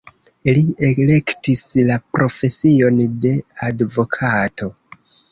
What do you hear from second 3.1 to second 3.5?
de